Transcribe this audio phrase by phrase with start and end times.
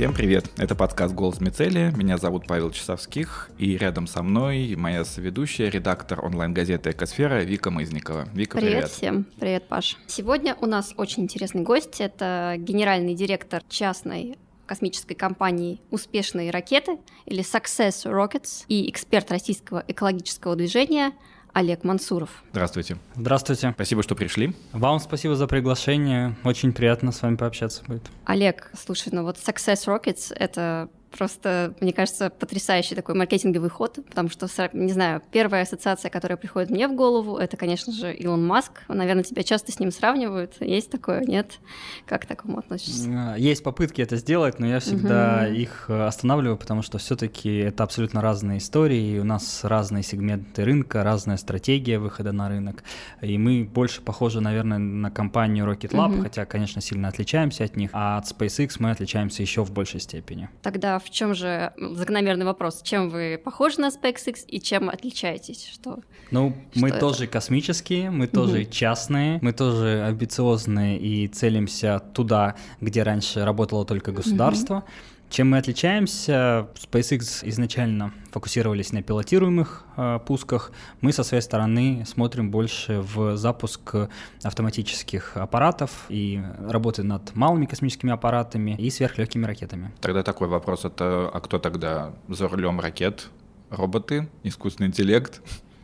[0.00, 0.46] Всем привет!
[0.56, 1.90] Это подкаст «Голос Мицелия».
[1.90, 8.26] Меня зовут Павел Часовских, и рядом со мной моя соведущая, редактор онлайн-газеты «Экосфера» Вика Мызникова.
[8.32, 8.72] Вика, привет!
[8.76, 9.26] Привет всем!
[9.38, 9.98] Привет, Паш!
[10.06, 12.00] Сегодня у нас очень интересный гость.
[12.00, 16.96] Это генеральный директор частной космической компании «Успешные ракеты»
[17.26, 21.12] или Success Rockets и эксперт российского экологического движения
[21.52, 22.42] Олег Мансуров.
[22.50, 22.96] Здравствуйте.
[23.16, 23.72] Здравствуйте.
[23.74, 24.54] Спасибо, что пришли.
[24.72, 26.36] Вам спасибо за приглашение.
[26.44, 28.02] Очень приятно с вами пообщаться будет.
[28.24, 34.28] Олег, слушай, ну вот Success Rockets— это Просто, мне кажется, потрясающий такой маркетинговый ход, потому
[34.28, 38.82] что, не знаю, первая ассоциация, которая приходит мне в голову, это, конечно же, Илон Маск.
[38.88, 40.54] Наверное, тебя часто с ним сравнивают.
[40.60, 41.58] Есть такое, нет?
[42.06, 43.34] Как к такому относишься?
[43.36, 45.54] Есть попытки это сделать, но я всегда угу.
[45.54, 51.02] их э, останавливаю, потому что все-таки это абсолютно разные истории, у нас разные сегменты рынка,
[51.02, 52.84] разная стратегия выхода на рынок,
[53.20, 56.22] и мы больше похожи, наверное, на компанию Rocket Lab, угу.
[56.22, 60.48] хотя, конечно, сильно отличаемся от них, а от SpaceX мы отличаемся еще в большей степени.
[60.62, 62.82] Тогда в чем же закономерный вопрос?
[62.82, 65.68] Чем вы похожи на SpaceX и чем отличаетесь?
[65.72, 67.00] Что, ну, что мы это?
[67.00, 68.70] тоже космические, мы тоже угу.
[68.70, 74.76] частные, мы тоже амбициозные и целимся туда, где раньше работало только государство.
[74.76, 74.84] Угу.
[75.30, 76.68] Чем мы отличаемся?
[76.74, 80.72] SpaceX изначально фокусировались на пилотируемых э, пусках.
[81.00, 83.94] Мы со своей стороны смотрим больше в запуск
[84.42, 89.92] автоматических аппаратов и работы над малыми космическими аппаратами и сверхлегкими ракетами.
[90.00, 93.28] Тогда такой вопрос: это а кто тогда за рулем ракет?
[93.70, 95.40] Роботы, искусственный интеллект?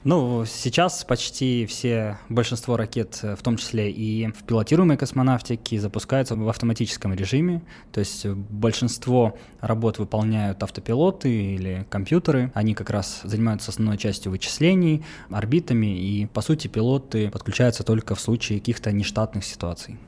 [0.06, 6.48] Ну, сейчас почти все, большинство ракет, в том числе и в пилотируемой космонавтике, запускаются в
[6.48, 7.64] автоматическом режиме.
[7.90, 12.52] То есть большинство работ выполняют автопилоты или компьютеры.
[12.54, 18.20] Они как раз занимаются основной частью вычислений, орбитами, и, по сути, пилоты подключаются только в
[18.20, 19.98] случае каких-то нештатных ситуаций.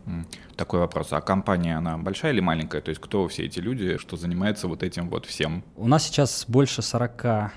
[0.54, 1.08] Такой вопрос.
[1.10, 2.82] А компания, она большая или маленькая?
[2.82, 5.64] То есть кто все эти люди, что занимается вот этим вот всем?
[5.74, 7.50] У нас сейчас больше 40 Э,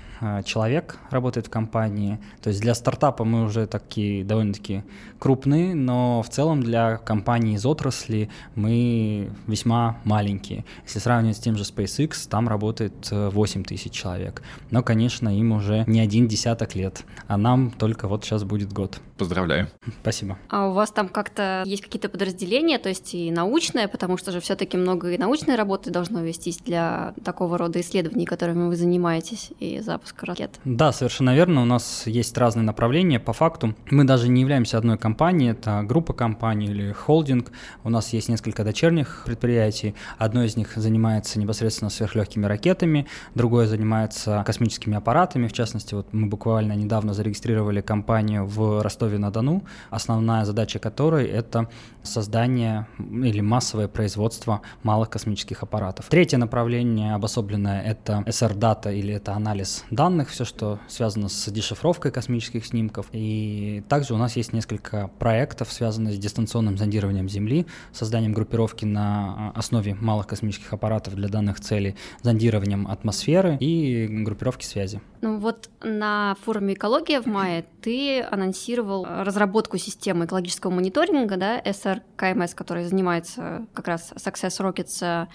[0.45, 2.19] человек работает в компании.
[2.41, 4.83] То есть для стартапа мы уже такие довольно-таки
[5.19, 10.65] крупные, но в целом для компании из отрасли мы весьма маленькие.
[10.83, 14.43] Если сравнивать с тем же SpaceX, там работает 8 э, тысяч человек.
[14.69, 18.99] Но, конечно, им уже не один десяток лет, а нам только вот сейчас будет год.
[19.17, 19.67] Поздравляю.
[20.01, 20.37] Спасибо.
[20.49, 24.39] А у вас там как-то есть какие-то подразделения, то есть и научное, потому что же
[24.39, 29.79] все-таки много и научной работы должно вестись для такого рода исследований, которыми вы занимаетесь, и
[29.79, 30.59] запуск запуска ракет.
[30.65, 31.61] Да, совершенно верно.
[31.61, 33.19] У нас есть разные направления.
[33.19, 37.51] По факту мы даже не являемся одной компанией, это группа компаний или холдинг.
[37.83, 39.95] У нас есть несколько дочерних предприятий.
[40.17, 45.47] Одно из них занимается непосредственно сверхлегкими ракетами, другое занимается космическими аппаратами.
[45.47, 51.67] В частности, вот мы буквально недавно зарегистрировали компанию в Ростове-на-Дону, основная задача которой— это
[52.03, 56.05] создание или массовое производство малых космических аппаратов.
[56.09, 62.65] Третье направление обособленное— это SR-дата или это анализ данных, все, что связано с дешифровкой космических
[62.65, 63.07] снимков.
[63.11, 69.51] И также у нас есть несколько проектов, связанных с дистанционным зондированием Земли, созданием группировки на
[69.53, 75.01] а, основе малых космических аппаратов для данных целей, зондированием атмосферы и группировки связи.
[75.21, 82.55] Ну вот на форуме «Экология» в мае ты анонсировал разработку системы экологического мониторинга, да, SRKMS,
[82.55, 85.27] который занимается как раз Success Rockets.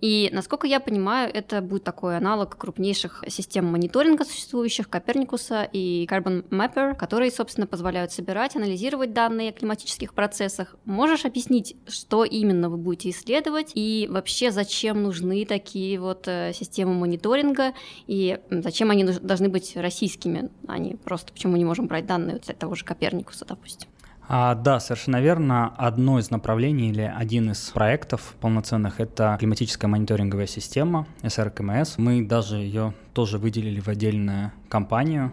[0.00, 6.48] И, насколько я понимаю, это будет такой аналог крупнейших систем мониторинга существующих, Коперникуса и Carbon
[6.48, 10.76] Mapper, которые, собственно, позволяют собирать, анализировать данные о климатических процессах.
[10.84, 16.94] Можешь объяснить, что именно вы будете исследовать и вообще зачем нужны такие вот э, системы
[16.94, 17.74] мониторинга
[18.06, 22.58] и зачем они должны быть российскими, а не просто почему не можем брать данные от
[22.58, 23.88] того же Коперникуса, допустим.
[24.32, 25.74] А, да, совершенно верно.
[25.76, 31.94] Одно из направлений или один из проектов полноценных— это климатическая мониторинговая система SRKMS.
[31.96, 35.32] Мы даже ее тоже выделили в отдельную компанию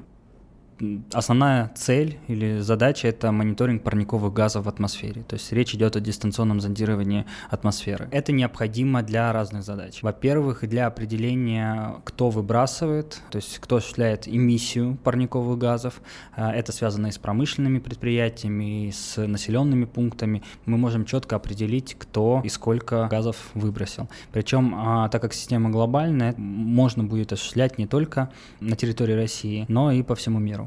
[1.14, 5.24] основная цель или задача— это мониторинг парниковых газов в атмосфере.
[5.24, 8.08] То есть речь идет о дистанционном зондировании атмосферы.
[8.12, 10.02] Это необходимо для разных задач.
[10.02, 16.02] Во-первых, для определения, кто выбрасывает, то есть кто осуществляет эмиссию парниковых газов.
[16.36, 20.44] А, это связано и с промышленными предприятиями, и с населенными пунктами.
[20.66, 24.10] Мы можем четко определить, кто и сколько газов выбросил.
[24.32, 29.92] Причем, а, так как система глобальная, можно будет осуществлять не только на территории России, но
[29.92, 30.67] и по всему миру.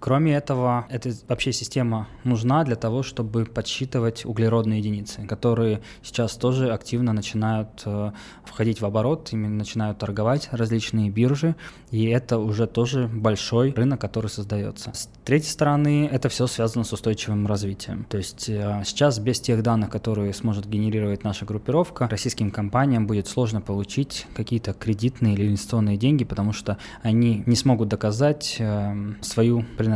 [0.00, 6.72] Кроме этого, эта вообще система нужна для того, чтобы подсчитывать углеродные единицы, которые сейчас тоже
[6.72, 8.12] активно начинают э,
[8.44, 11.56] входить в оборот, ими начинают торговать различные биржи,
[11.90, 14.92] и это уже тоже большой рынок, который создается.
[14.94, 18.06] С третьей стороны, это все связано с устойчивым развитием.
[18.08, 23.26] То есть э, сейчас без тех данных, которые сможет генерировать наша группировка, российским компаниям будет
[23.26, 29.64] сложно получить какие-то кредитные или инвестиционные деньги, потому что они не смогут доказать э, свою
[29.76, 29.87] принадлежность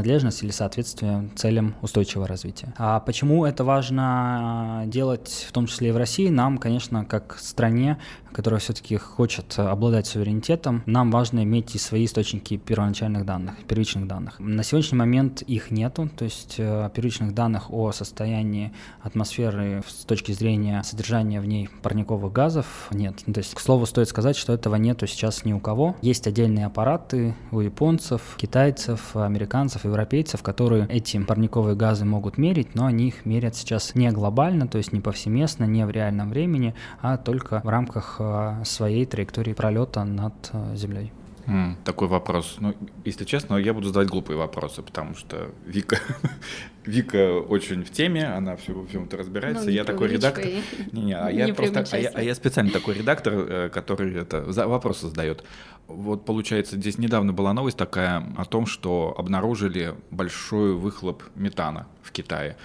[0.42, 2.72] или соответствие целям устойчивого развития.
[2.76, 7.98] А почему это важно делать, в том числе и в России, нам, конечно, как стране,
[8.32, 14.38] которая все-таки хочет обладать суверенитетом, нам важно иметь и свои источники первоначальных данных, первичных данных.
[14.38, 20.32] На сегодняшний момент их нету, то есть э, первичных данных о состоянии атмосферы с точки
[20.32, 23.22] зрения содержания в ней парниковых газов нет.
[23.24, 25.96] То есть, к слову, стоит сказать, что этого нету сейчас ни у кого.
[26.02, 32.86] Есть отдельные аппараты у японцев, китайцев, американцев, европейцев, которые эти парниковые газы могут мерить, но
[32.86, 37.16] они их мерят сейчас не глобально, то есть не повсеместно, не в реальном времени, а
[37.16, 38.16] только в рамках
[38.64, 41.12] своей траектории пролета над э, Землей.
[41.46, 42.56] Mm, такой вопрос.
[42.60, 42.74] Ну,
[43.04, 45.98] если честно, я буду задавать глупые вопросы, потому что Вика,
[46.86, 49.64] Вика очень в теме, она все во всем это разбирается.
[49.64, 50.44] Ну, я такой редактор.
[50.92, 54.14] Не, не, а не я просто, а я, а я специально такой редактор, э, который
[54.14, 55.44] это за вопросы задает.
[55.88, 62.12] Вот получается, здесь недавно была новость такая о том, что обнаружили большой выхлоп метана в
[62.12, 62.56] Китае.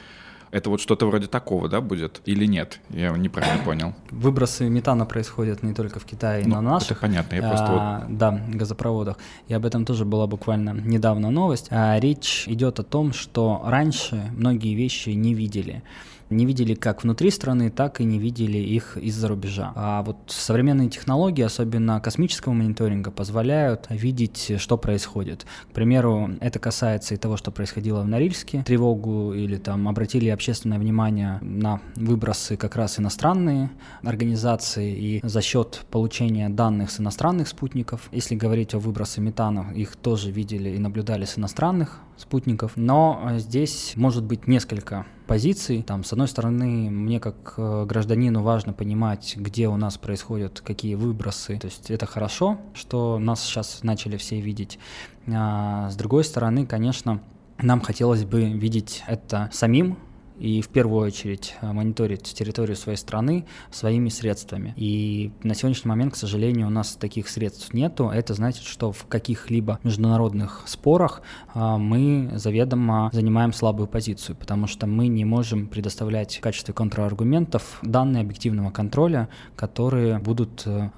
[0.51, 2.79] Это вот что-то вроде такого, да, будет или нет?
[2.89, 3.93] Я неправильно понял.
[4.11, 6.91] Выбросы метана происходят не только в Китае, ну, на наших.
[6.91, 8.17] Это понятно, я просто а, вот...
[8.17, 9.17] Да, газопроводах.
[9.47, 11.67] И об этом тоже была буквально недавно новость.
[11.69, 15.83] А, речь идет о том, что раньше многие вещи не видели
[16.29, 19.71] не видели как внутри страны, так и не видели их из-за рубежа.
[19.75, 25.45] А вот современные технологии, особенно космического мониторинга, позволяют видеть, что происходит.
[25.69, 30.79] К примеру, это касается и того, что происходило в Норильске, тревогу или там обратили общественное
[30.79, 33.69] внимание на выбросы как раз иностранные
[34.03, 38.09] организации и за счет получения данных с иностранных спутников.
[38.11, 42.73] Если говорить о выбросе метана, их тоже видели и наблюдали с иностранных спутников.
[42.75, 45.83] Но здесь может быть несколько позиций.
[45.83, 50.95] Там, с одной стороны, мне как э, гражданину важно понимать, где у нас происходят какие
[50.95, 51.59] выбросы.
[51.59, 54.79] То есть это хорошо, что нас сейчас начали все видеть.
[55.27, 57.21] А с другой стороны, конечно,
[57.59, 59.97] нам хотелось бы видеть это самим,
[60.39, 64.73] и в первую очередь э, мониторить территорию своей страны своими средствами.
[64.75, 68.09] И на сегодняшний момент, к сожалению, у нас таких средств нету.
[68.09, 71.21] Это значит, что в каких-либо международных спорах
[71.53, 77.79] э, мы заведомо занимаем слабую позицию, потому что мы не можем предоставлять в качестве контраргументов
[77.81, 80.89] данные объективного контроля, которые будут, э,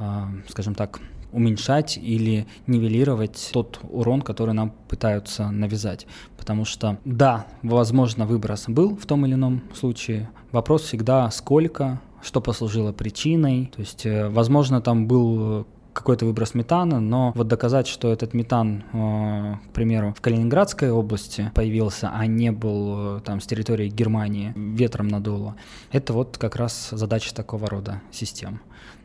[0.48, 1.00] скажем так,
[1.32, 6.08] уменьшать или нивелировать тот урон, который нам пытаются навязать.
[6.38, 10.30] Потому что, да, возможно, выброс был в том или ином случае.
[10.52, 13.72] Вопрос всегда, сколько, что послужило причиной.
[13.76, 18.84] То есть, э, возможно, там был какой-то выброс метана, но вот доказать, что этот метан,
[18.94, 24.54] э, к примеру, в Калининградской области появился, а не был э, там с территории Германии
[24.56, 25.56] ветром надуло,
[25.92, 28.62] это вот как раз задача такого рода систем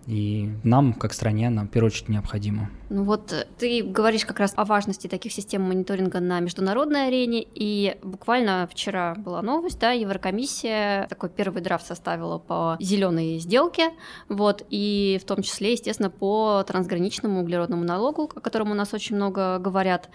[0.07, 2.71] и нам, как стране, нам в первую очередь необходимо.
[2.91, 7.45] Ну вот э, ты говоришь как раз о важности таких систем мониторинга на международной арене,
[7.55, 13.91] и буквально вчера была новость, да, Еврокомиссия такой первый драфт составила по зеленой сделке,
[14.29, 19.17] вот, и в том числе, естественно, по трансграничному углеродному налогу, о котором у нас очень
[19.17, 20.11] много говорят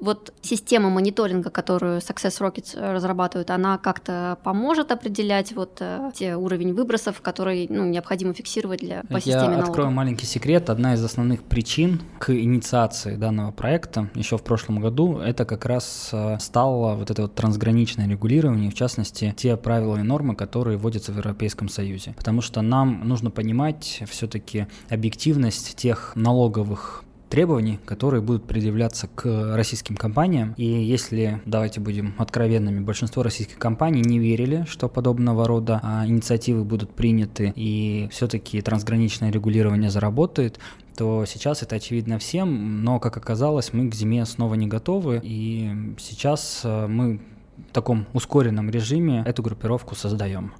[0.00, 6.74] вот система мониторинга, которую Success Rockets разрабатывают, она как-то поможет определять вот э, те уровень
[6.74, 9.68] выбросов, которые ну, необходимо фиксировать для, по Я системе налога?
[9.68, 10.70] открою маленький секрет.
[10.70, 16.10] Одна из основных причин к инициации данного проекта еще в прошлом году это как раз
[16.12, 21.12] э, стало вот это вот трансграничное регулирование, в частности, те правила и нормы, которые вводятся
[21.12, 22.14] в Европейском Союзе.
[22.16, 29.96] Потому что нам нужно понимать все-таки объективность тех налоговых требований, которые будут предъявляться к российским
[29.96, 30.54] компаниям.
[30.56, 36.64] И если, давайте будем откровенными, большинство российских компаний не верили, что подобного рода а, инициативы
[36.64, 40.58] будут приняты и все-таки трансграничное регулирование заработает,
[40.96, 45.94] то сейчас это очевидно всем, но, как оказалось, мы к зиме снова не готовы, и
[45.98, 47.20] сейчас а, мы
[47.56, 50.52] в таком ускоренном режиме эту группировку создаем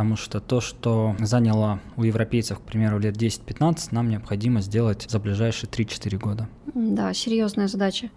[0.00, 5.18] потому что то, что заняло у европейцев, к примеру, лет 10-15, нам необходимо сделать за
[5.18, 6.48] ближайшие 3-4 года.
[6.72, 8.08] Да, серьезная задача.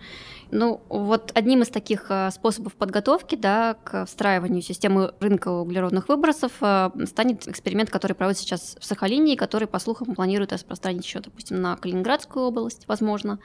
[0.55, 6.51] Ну, вот одним из таких э, способов подготовки да, к встраиванию системы рынка углеродных выбросов
[6.61, 11.21] э, станет эксперимент, который проводится сейчас в Сахалине, и который, по слухам, планирует распространить еще,
[11.21, 13.39] допустим, на Калининградскую область, возможно.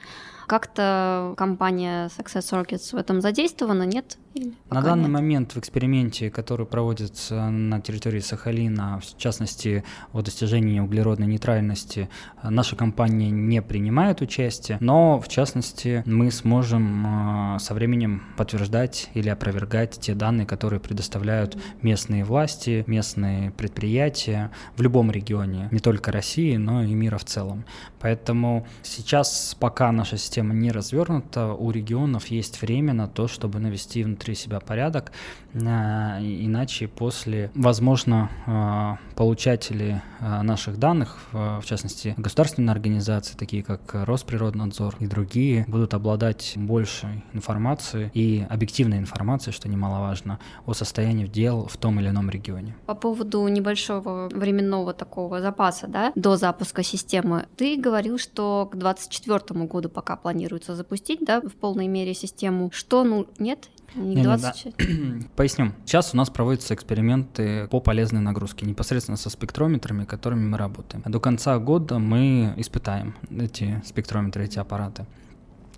[0.45, 4.19] Как-то компания Success Rockets в этом задействована, нет?
[4.35, 5.11] Или на данный нет?
[5.11, 12.07] момент в эксперименте, который проводится на территории Сахалина, в частности, о достижении углеродной нейтральности,
[12.43, 19.29] наша компания не принимает участие, но, в частности, мы сможем а, со временем подтверждать или
[19.29, 26.55] опровергать те данные, которые предоставляют местные власти, местные предприятия в любом регионе, не только России,
[26.55, 27.65] но и мира в целом.
[27.99, 34.03] Поэтому сейчас, пока наша система не развернута, у регионов есть время на то, чтобы навести
[34.03, 35.11] внутри себя порядок,
[35.53, 44.97] а, иначе после, возможно, а, получатели наших данных, в частности, государственные организации, такие как Росприроднадзор
[44.99, 51.77] и другие, будут обладать большей информацией и объективной информацией, что немаловажно, о состоянии дел в
[51.77, 52.75] том или ином регионе.
[52.85, 59.65] По поводу небольшого временного такого запаса, да, до запуска системы, ты говорил, что к 2024
[59.65, 62.69] году пока планируется запустить, да, в полной мере систему.
[62.71, 63.69] Что, ну, нет?
[63.95, 64.65] Не, не 20...
[64.65, 65.27] не, да.
[65.35, 65.73] Поясню.
[65.85, 71.03] Сейчас у нас проводятся эксперименты по полезной нагрузке, непосредственно со спектрометрами, которыми мы работаем.
[71.03, 75.07] До конца года мы испытаем эти спектрометры, эти аппараты.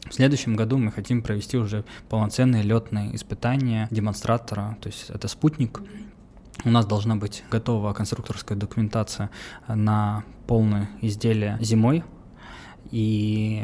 [0.09, 5.79] В следующем году мы хотим провести уже полноценные летные испытания демонстратора, то есть это спутник.
[6.63, 9.29] У нас должна быть готова конструкторская документация
[9.67, 12.03] на полное изделие зимой
[12.91, 13.63] и,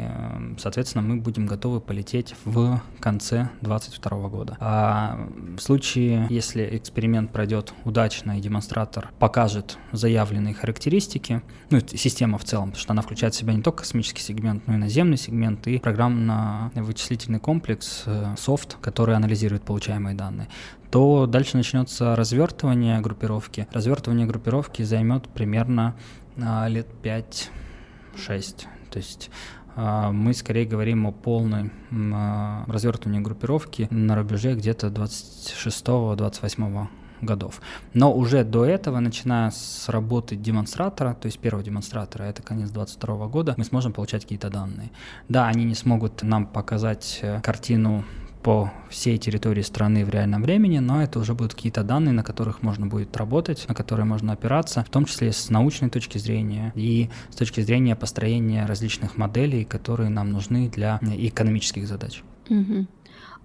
[0.58, 4.56] соответственно, мы будем готовы полететь в конце 2022 года.
[4.58, 12.44] А в случае, если эксперимент пройдет удачно и демонстратор покажет заявленные характеристики, ну, система в
[12.44, 15.66] целом, потому что она включает в себя не только космический сегмент, но и наземный сегмент
[15.66, 20.48] и программно-вычислительный комплекс, э, софт, который анализирует получаемые данные,
[20.90, 23.66] то дальше начнется развертывание группировки.
[23.72, 25.96] Развертывание группировки займет примерно
[26.36, 29.30] а, лет 5-6 то есть
[29.76, 31.70] а, мы скорее говорим о полной
[32.12, 36.88] а, развертывании группировки на рубеже где-то 26-28
[37.20, 37.60] годов.
[37.94, 43.26] Но уже до этого, начиная с работы демонстратора, то есть первого демонстратора, это конец 22
[43.26, 44.90] года, мы сможем получать какие-то данные.
[45.28, 48.04] Да, они не смогут нам показать э, картину
[48.42, 52.62] по всей территории страны в реальном времени, но это уже будут какие-то данные, на которых
[52.62, 57.10] можно будет работать, на которые можно опираться, в том числе с научной точки зрения и
[57.30, 62.22] с точки зрения построения различных моделей, которые нам нужны для экономических задач.
[62.48, 62.86] Угу.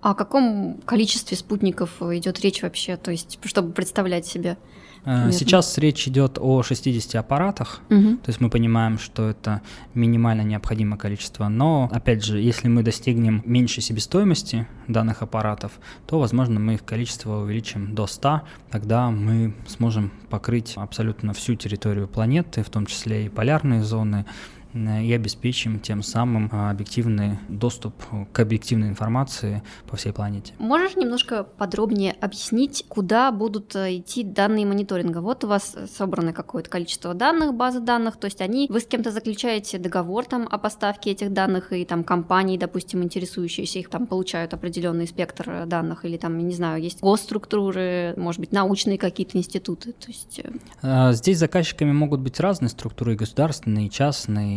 [0.01, 4.57] О каком количестве спутников идет речь вообще, то есть чтобы представлять себе?
[5.03, 5.29] Примерно.
[5.29, 8.17] Э, сейчас речь идет о 60 аппаратах, угу.
[8.17, 9.61] то есть мы понимаем, что это
[9.93, 15.73] минимально необходимое количество, но, опять же, если мы достигнем меньшей себестоимости данных аппаратов,
[16.07, 18.41] то, возможно, мы их количество увеличим до 100,
[18.71, 24.25] тогда мы сможем покрыть абсолютно всю территорию планеты, в том числе и полярные зоны,
[24.73, 27.93] и обеспечим тем самым а, объективный доступ
[28.31, 30.53] к объективной информации по всей планете.
[30.57, 35.19] Можешь немножко подробнее объяснить, куда будут э, идти данные мониторинга?
[35.19, 39.11] Вот у вас собрано какое-то количество данных, базы данных, то есть они, вы с кем-то
[39.11, 44.53] заключаете договор там о поставке этих данных, и там компании, допустим, интересующиеся их там получают
[44.53, 49.93] определенный спектр э, данных, или там, не знаю, есть госструктуры, может быть, научные какие-то институты,
[49.93, 50.39] то есть...
[50.43, 50.51] Э,
[50.81, 53.89] а, здесь заказчиками могут быть разные структуры, государственные,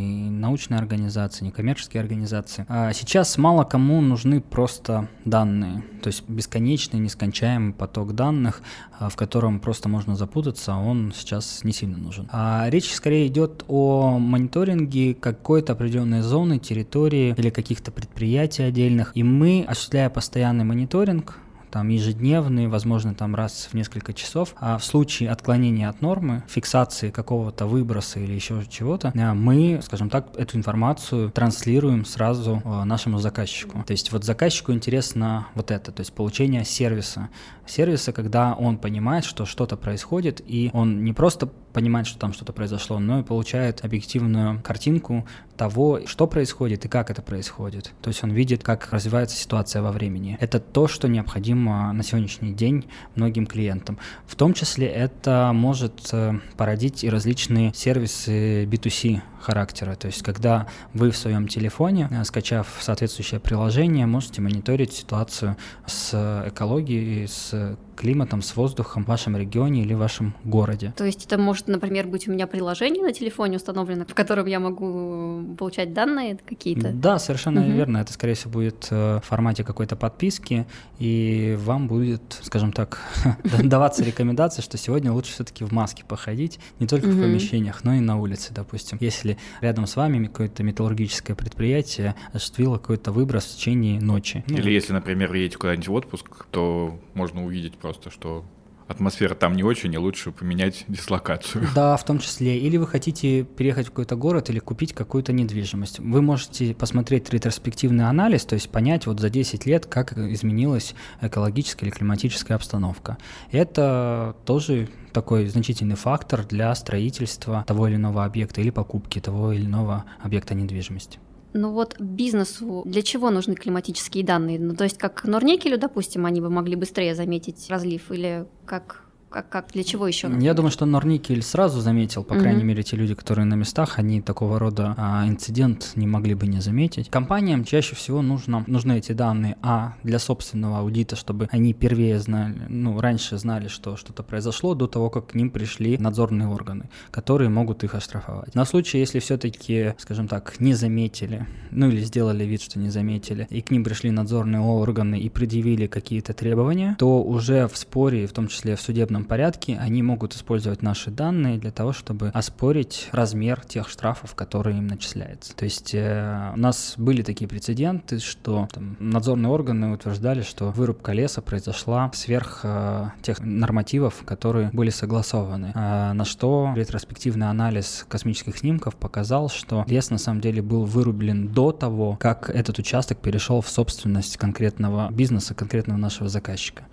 [0.06, 2.66] научные организации, некоммерческие организации.
[2.68, 8.62] А сейчас мало кому нужны просто данные, то есть бесконечный, нескончаемый поток данных,
[8.98, 12.28] а, в котором просто можно запутаться, он сейчас не сильно нужен.
[12.32, 19.22] А речь скорее идет о мониторинге какой-то определенной зоны, территории или каких-то предприятий отдельных, и
[19.22, 21.38] мы, осуществляя постоянный мониторинг,
[21.76, 24.54] там ежедневные, возможно, там раз в несколько часов.
[24.58, 30.08] А в случае отклонения от нормы, фиксации какого-то выброса или еще чего-то, э, мы, скажем
[30.08, 33.84] так, эту информацию транслируем сразу э, нашему заказчику.
[33.86, 37.28] То есть вот заказчику интересно вот это, то есть получение сервиса.
[37.66, 42.54] Сервиса, когда он понимает, что что-то происходит, и он не просто понимает, что там что-то
[42.54, 45.26] произошло, но и получает объективную картинку
[45.58, 47.92] того, что происходит и как это происходит.
[48.00, 50.38] То есть он видит, как развивается ситуация во времени.
[50.40, 53.98] Это то, что необходимо на сегодняшний день многим клиентам.
[54.26, 59.94] В том числе это может э, породить и различные сервисы B2C характера.
[59.94, 66.42] То есть, когда вы в своем телефоне, э, скачав соответствующее приложение, можете мониторить ситуацию с
[66.48, 70.92] экологией, с климатом, с воздухом в вашем регионе или в вашем городе.
[70.96, 74.60] То есть это может, например, быть у меня приложение на телефоне установлено, в котором я
[74.60, 76.92] могу получать данные какие-то?
[76.92, 77.70] Да, совершенно угу.
[77.70, 77.98] верно.
[77.98, 80.66] Это, скорее всего, будет э, в формате какой-то подписки,
[80.98, 83.00] и вам будет, скажем так,
[83.62, 88.00] даваться рекомендация, что сегодня лучше все-таки в маске походить, не только в помещениях, но и
[88.00, 88.98] на улице, допустим.
[89.00, 94.44] Если рядом с вами какое-то металлургическое предприятие осуществило какой-то выброс в течение ночи.
[94.48, 98.44] Или если, например, едете куда-нибудь в отпуск, то можно увидеть просто, что
[98.88, 101.66] атмосфера там не очень, и лучше поменять дислокацию.
[101.74, 102.58] Да, в том числе.
[102.58, 105.98] Или вы хотите переехать в какой-то город или купить какую-то недвижимость.
[105.98, 111.86] Вы можете посмотреть ретроспективный анализ, то есть понять вот за 10 лет, как изменилась экологическая
[111.86, 113.18] или климатическая обстановка.
[113.50, 119.64] Это тоже такой значительный фактор для строительства того или иного объекта или покупки того или
[119.64, 121.18] иного объекта недвижимости.
[121.52, 124.58] Ну вот бизнесу для чего нужны климатические данные?
[124.58, 129.05] Ну то есть как Норникелю, допустим, они бы могли быстрее заметить разлив или как
[129.36, 130.30] как, как для чего еще?
[130.40, 132.40] Я думаю, что Норникель сразу заметил, по mm-hmm.
[132.40, 136.46] крайней мере, те люди, которые на местах, они такого рода а, инцидент не могли бы
[136.46, 137.10] не заметить.
[137.10, 142.62] Компаниям чаще всего нужно, нужны эти данные, а для собственного аудита, чтобы они первее знали,
[142.70, 147.50] ну, раньше знали, что что-то произошло до того, как к ним пришли надзорные органы, которые
[147.50, 148.54] могут их оштрафовать.
[148.54, 153.46] На случай, если все-таки, скажем так, не заметили, ну или сделали вид, что не заметили,
[153.50, 158.32] и к ним пришли надзорные органы и предъявили какие-то требования, то уже в споре, в
[158.32, 163.64] том числе в судебном порядке они могут использовать наши данные для того, чтобы оспорить размер
[163.64, 165.54] тех штрафов, которые им начисляются.
[165.54, 171.12] То есть э, у нас были такие прецеденты, что там, надзорные органы утверждали, что вырубка
[171.12, 175.72] леса произошла сверх э, тех нормативов, которые были согласованы.
[175.74, 181.48] А на что ретроспективный анализ космических снимков показал, что лес на самом деле был вырублен
[181.48, 186.84] до того, как этот участок перешел в собственность конкретного бизнеса, конкретного нашего заказчика.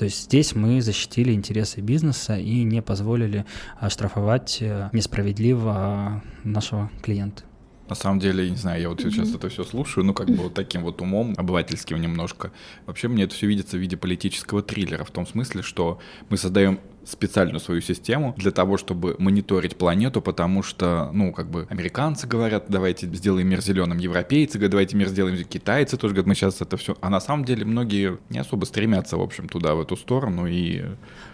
[0.00, 3.44] То есть здесь мы защитили интересы бизнеса и не позволили
[3.86, 7.42] штрафовать э, несправедливо а, нашего клиента.
[7.86, 9.36] На самом деле, я не знаю, я вот сейчас mm-hmm.
[9.36, 12.50] это все слушаю, ну, как бы вот таким вот умом, обывательским немножко.
[12.86, 15.98] Вообще мне это все видится в виде политического триллера, в том смысле, что
[16.30, 16.80] мы создаем
[17.10, 22.66] специальную свою систему для того, чтобы мониторить планету, потому что, ну, как бы американцы говорят,
[22.68, 26.76] давайте сделаем мир зеленым, европейцы говорят, давайте мир сделаем, китайцы тоже говорят, мы сейчас это
[26.76, 26.96] все.
[27.00, 30.46] А на самом деле многие не особо стремятся, в общем, туда, в эту сторону.
[30.46, 30.84] И...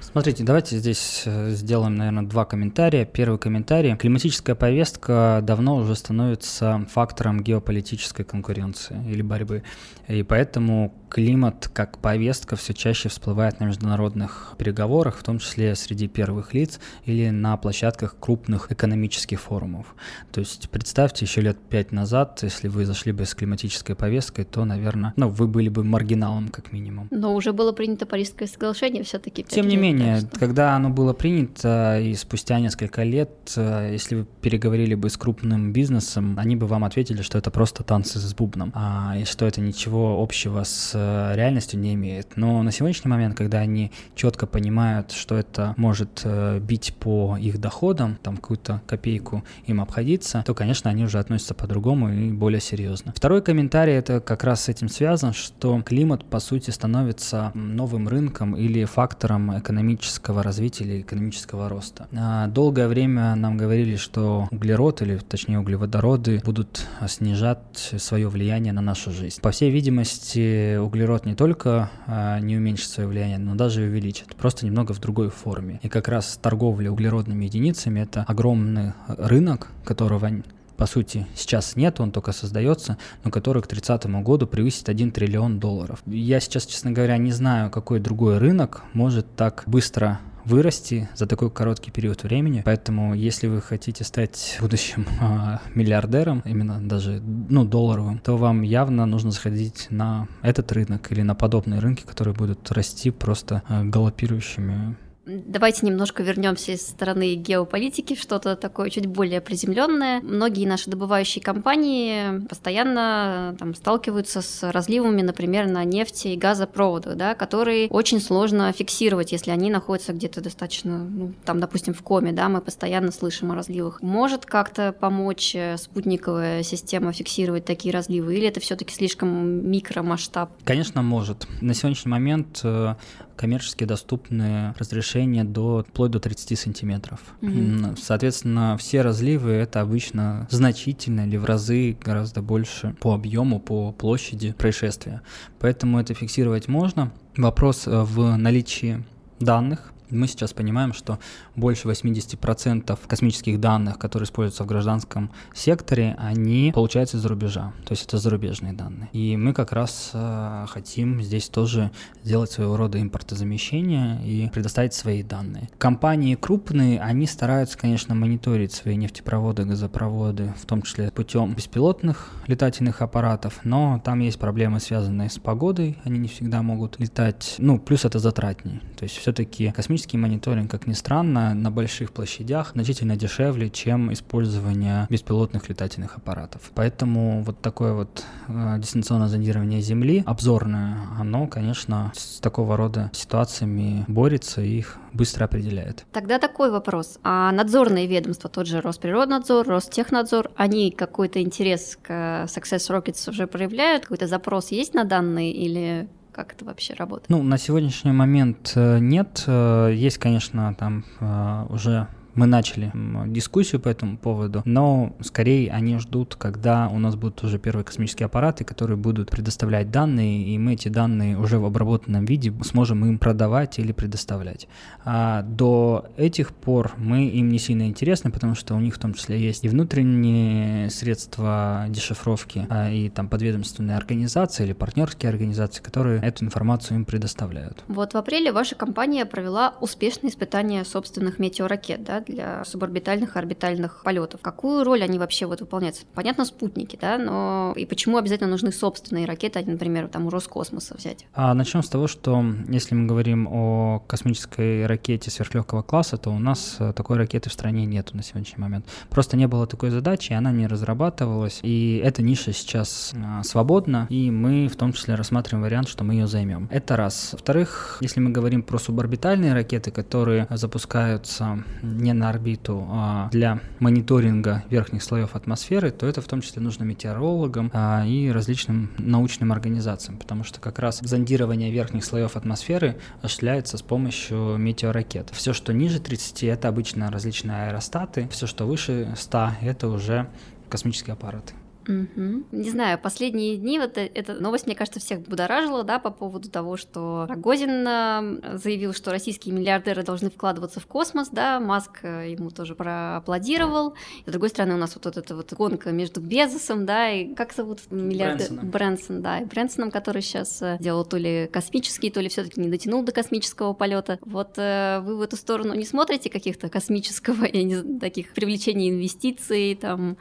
[0.01, 3.05] Смотрите, давайте здесь э, сделаем, наверное, два комментария.
[3.05, 3.97] Первый комментарий.
[3.97, 9.63] Климатическая повестка давно уже становится фактором геополитической конкуренции или борьбы.
[10.09, 16.09] И поэтому климат как повестка все чаще всплывает на международных переговорах, в том числе среди
[16.09, 19.95] первых лиц или на площадках крупных экономических форумов.
[20.33, 24.65] То есть представьте, еще лет пять назад, если вы зашли бы с климатической повесткой, то,
[24.65, 27.09] наверное, ну, вы были бы маргиналом как минимум.
[27.11, 29.43] Но уже было принято Парижское соглашение все-таки.
[29.43, 30.39] Тем не менее, что...
[30.39, 35.73] когда оно было принято, и спустя несколько лет, э, если вы переговорили бы с крупным
[35.73, 39.61] бизнесом, они бы вам ответили, что это просто танцы с бубном, а, и что это
[39.61, 42.37] ничего общего с Э, реальностью не имеет.
[42.37, 45.46] Но на сегодняшний момент, когда они четко понимают, что это
[45.77, 51.19] может э, бить по их доходам, там какую-то копейку им обходиться, то, конечно, они уже
[51.19, 53.13] относятся по-другому и более серьезно.
[53.15, 58.55] Второй комментарий это как раз с этим связан, что климат, по сути, становится новым рынком
[58.55, 62.09] или фактором экономического развития или экономического роста.
[62.13, 68.81] А долгое время нам говорили, что углерод или, точнее, углеводороды будут снижать свое влияние на
[68.81, 69.41] нашу жизнь.
[69.41, 74.67] По всей видимости, углерод не только а, не уменьшит свое влияние, но даже увеличит, просто
[74.67, 75.81] немного в другой форме.
[75.83, 80.31] И как раз торговля углеродными единицами— это огромный рынок, которого
[80.77, 85.59] по сути, сейчас нет, он только создается, но который к 30 году превысит 1 триллион
[85.59, 86.03] долларов.
[86.05, 91.51] Я сейчас, честно говоря, не знаю, какой другой рынок может так быстро вырасти за такой
[91.51, 92.63] короткий период времени.
[92.65, 99.07] Поэтому, если вы хотите стать будущим э, миллиардером, именно даже ну, долларовым, то вам явно
[99.07, 104.97] нужно заходить на этот рынок или на подобные рынки, которые будут расти просто э, галопирующими
[105.27, 110.21] Давайте немножко вернемся из стороны геополитики, что-то такое чуть более приземленное.
[110.21, 117.35] Многие наши добывающие компании постоянно там, сталкиваются с разливами, например, на нефти и газопроводах, да,
[117.35, 122.49] которые очень сложно фиксировать, если они находятся где-то достаточно, ну, там, допустим, в коме, да,
[122.49, 124.03] мы постоянно слышим о разливах.
[124.03, 130.51] Может как-то помочь э, спутниковая система фиксировать такие разливы, или это все-таки слишком микромасштаб?
[130.65, 131.49] Конечно, может.
[131.61, 132.95] На сегодняшний момент э,
[133.35, 137.21] коммерчески доступные разрешения разрешение до, вплоть до 30 сантиметров.
[137.41, 137.99] Mm-hmm.
[138.01, 144.53] Соответственно, все разливы это обычно значительно или в разы гораздо больше по объему, по площади
[144.53, 145.23] происшествия.
[145.59, 147.13] Поэтому это фиксировать можно.
[147.37, 149.05] Вопрос э, в наличии
[149.41, 151.19] данных, мы сейчас понимаем, что
[151.55, 158.07] больше 80% космических данных, которые используются в гражданском секторе, они получаются из-за рубежа, то есть
[158.07, 159.09] это зарубежные данные.
[159.13, 161.91] И мы как раз э, хотим здесь тоже
[162.23, 165.69] сделать своего рода импортозамещение и предоставить свои данные.
[165.79, 173.03] Компании крупные, они стараются, конечно, мониторить свои нефтепроводы, газопроводы, в том числе путем беспилотных летательных
[173.03, 178.05] аппаратов, но там есть проблемы, связанные с погодой, они не всегда могут летать, ну, плюс
[178.05, 178.81] это затратнее.
[178.97, 184.13] То есть все-таки космические Космический мониторинг, как ни странно, на больших площадях значительно дешевле, чем
[184.13, 186.71] использование беспилотных летательных аппаратов.
[186.75, 194.05] Поэтому вот такое вот э, дистанционное зондирование Земли, обзорное, оно, конечно, с такого рода ситуациями
[194.07, 196.05] борется и их быстро определяет.
[196.13, 197.19] Тогда такой вопрос.
[197.23, 202.11] А надзорные ведомства, тот же Росприроднадзор, Ростехнадзор, они какой-то интерес к
[202.45, 204.03] Success Rockets уже проявляют?
[204.03, 206.07] Какой-то запрос есть на данные или
[206.37, 207.31] как это вообще работает?
[207.31, 209.45] Ну, на сегодняшний момент э, нет.
[209.47, 212.93] Э, есть, конечно, там э, уже мы начали
[213.27, 218.27] дискуссию по этому поводу, но скорее они ждут, когда у нас будут уже первые космические
[218.27, 223.19] аппараты, которые будут предоставлять данные, и мы эти данные уже в обработанном виде сможем им
[223.19, 224.69] продавать или предоставлять.
[225.05, 229.15] А до этих пор мы им не сильно интересны, потому что у них в том
[229.15, 236.21] числе есть и внутренние средства дешифровки, а, и там подведомственные организации или партнерские организации, которые
[236.21, 237.83] эту информацию им предоставляют.
[237.89, 244.03] Вот в апреле ваша компания провела успешные испытания собственных метеоракет, да, для суборбитальных и орбитальных
[244.05, 244.41] полетов.
[244.41, 246.05] Какую роль они вообще вот выполняют?
[246.15, 250.31] Понятно, спутники, да, но и почему обязательно нужны собственные ракеты, а не, например, там у
[250.31, 251.27] Роскосмоса взять?
[251.35, 256.39] А начнем с того, что если мы говорим о космической ракете сверхлегкого класса, то у
[256.39, 258.87] нас э, такой ракеты в стране нет на сегодняшний момент.
[259.11, 264.31] Просто не было такой задачи, она не разрабатывалась, и эта ниша сейчас а, свободна, и
[264.31, 266.69] мы в том числе рассматриваем вариант, что мы ее займем.
[266.71, 267.31] Это раз.
[267.33, 274.65] Во-вторых, если мы говорим про суборбитальные ракеты, которые запускаются не на орбиту а для мониторинга
[274.71, 280.19] верхних слоев атмосферы, то это в том числе нужно метеорологам а, и различным научным организациям,
[280.19, 285.31] потому что как раз зондирование верхних слоев атмосферы осуществляется с помощью метеоракет.
[285.33, 290.29] Все, что ниже 30, это обычно различные аэростаты, все, что выше 100, это уже
[290.69, 291.55] космические аппараты.
[291.89, 292.45] Угу.
[292.53, 296.51] Не знаю, последние дни вот э, эта новость, мне кажется, всех будоражила, да, по поводу
[296.51, 302.33] того, что Рогозин э, заявил, что российские миллиардеры должны вкладываться в космос, да, Маск э,
[302.33, 303.95] ему тоже проаплодировал.
[304.25, 307.35] И, с другой стороны, у нас вот, вот эта вот гонка между Безосом, да, и
[307.35, 308.49] как зовут миллиардер?
[308.49, 308.71] Брэнсоном.
[308.71, 312.69] Брэнсон, да, и Брэнсоном, который сейчас делал то ли космический, то ли все таки не
[312.69, 314.19] дотянул до космического полета.
[314.23, 319.75] Вот вы в эту сторону не смотрите каких-то космического, я не знаю, таких привлечений инвестиций,
[319.75, 320.17] там,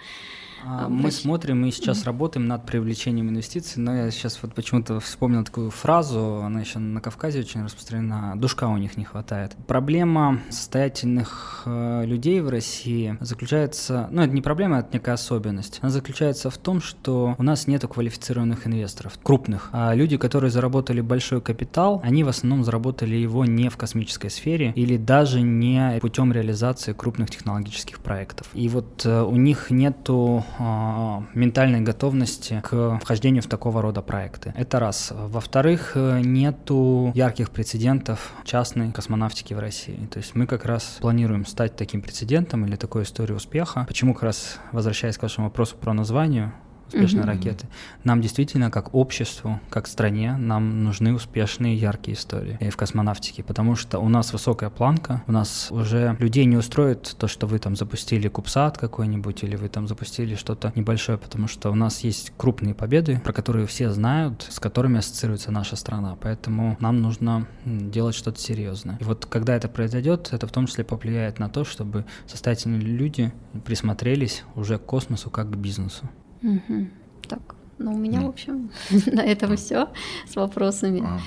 [0.67, 5.43] а, мы смотрим, мы сейчас работаем над привлечением инвестиций, но я сейчас вот почему-то вспомнил
[5.43, 9.55] такую фразу, она еще на Кавказе очень распространена, душка у них не хватает.
[9.67, 15.89] Проблема состоятельных э, людей в России заключается, ну это не проблема, это некая особенность, она
[15.89, 19.69] заключается в том, что у нас нет квалифицированных инвесторов, крупных.
[19.71, 24.73] А люди, которые заработали большой капитал, они в основном заработали его не в космической сфере
[24.75, 28.47] или даже не путем реализации крупных технологических проектов.
[28.53, 34.53] И вот э, у них нету э, ментальной готовности к вхождению в такого рода проекты.
[34.57, 35.13] Это раз.
[35.15, 40.07] Во-вторых, э, нету ярких прецедентов частной космонавтики в России.
[40.11, 43.85] То есть мы как раз планируем стать таким прецедентом или такой историей успеха.
[43.87, 46.51] Почему как раз, возвращаясь к вашему вопросу про название,
[46.87, 47.31] успешные угу.
[47.31, 47.67] ракеты.
[48.03, 53.75] Нам действительно, как обществу, как стране, нам нужны успешные, яркие истории и в космонавтике, потому
[53.75, 57.75] что у нас высокая планка, у нас уже людей не устроит то, что вы там
[57.75, 62.73] запустили Кубсат какой-нибудь или вы там запустили что-то небольшое, потому что у нас есть крупные
[62.73, 68.39] победы, про которые все знают, с которыми ассоциируется наша страна, поэтому нам нужно делать что-то
[68.39, 68.97] серьезное.
[68.99, 73.31] И вот когда это произойдет, это в том числе повлияет на то, чтобы состоятельные люди
[73.65, 76.09] присмотрелись уже к космосу как к бизнесу.
[76.45, 76.87] Угу.
[77.27, 78.69] Так, ну у меня, в общем,
[79.07, 79.89] на этом все
[80.27, 81.03] с вопросами.
[81.03, 81.19] А,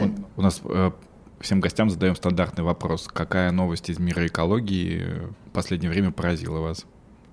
[0.00, 0.92] он, у нас э,
[1.40, 3.08] всем гостям задаем стандартный вопрос.
[3.12, 5.04] Какая новость из мира экологии
[5.46, 6.86] в последнее время поразила вас?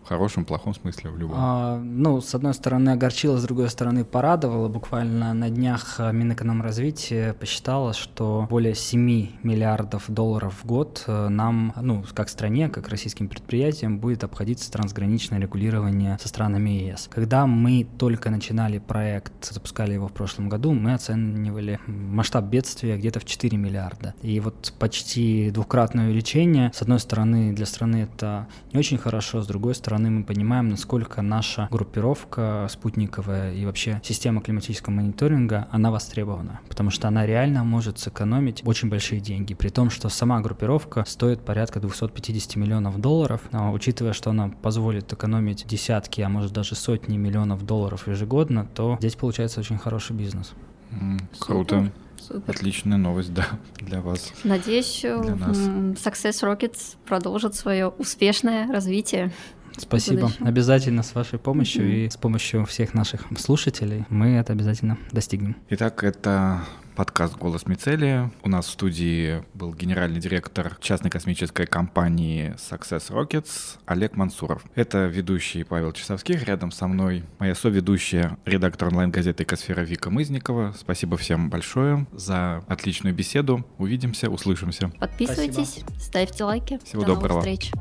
[0.09, 1.37] Хорошем, плохом смысле, в любом.
[1.39, 4.67] А, ну, с одной стороны, огорчило, с другой стороны, порадовало.
[4.67, 8.99] Буквально на днях Минэкономразвития посчитала, что более 7
[9.43, 15.39] миллиардов долларов в год э, нам, ну, как стране, как российским предприятиям, будет обходиться трансграничное
[15.39, 17.07] регулирование со странами ЕС.
[17.13, 23.19] Когда мы только начинали проект, запускали его в прошлом году, мы оценивали масштаб бедствия где-то
[23.19, 24.15] в 4 миллиарда.
[24.23, 29.45] И вот почти двукратное увеличение, с одной стороны, для страны это не очень хорошо, с
[29.45, 36.61] другой стороны, мы понимаем, насколько наша группировка спутниковая и вообще система климатического мониторинга, она востребована,
[36.69, 41.41] потому что она реально может сэкономить очень большие деньги, при том, что сама группировка стоит
[41.41, 47.17] порядка 250 миллионов долларов, а учитывая, что она позволит экономить десятки, а может даже сотни
[47.17, 50.53] миллионов долларов ежегодно, то здесь получается очень хороший бизнес.
[50.91, 51.91] Mm, круто.
[52.19, 52.53] Супер.
[52.53, 54.33] Отличная новость, да, для вас.
[54.43, 55.57] Надеюсь, для нас.
[55.57, 59.31] Success Rockets продолжит свое успешное развитие.
[59.77, 60.31] Спасибо.
[60.39, 62.05] Обязательно с вашей помощью mm-hmm.
[62.05, 65.55] и с помощью всех наших слушателей мы это обязательно достигнем.
[65.69, 66.61] Итак, это
[66.95, 68.29] подкаст «Голос Мицелия».
[68.43, 74.65] У нас в студии был генеральный директор частной космической компании Success Rockets Олег Мансуров.
[74.75, 80.75] Это ведущий Павел Часовских, рядом со мной моя соведущая, редактор онлайн-газеты «Экосфера» Вика Мызникова.
[80.77, 83.65] Спасибо всем большое за отличную беседу.
[83.77, 84.91] Увидимся, услышимся.
[84.99, 85.91] Подписывайтесь, Спасибо.
[86.01, 86.79] ставьте лайки.
[86.83, 87.39] Всего До доброго.
[87.39, 87.71] Новых встреч.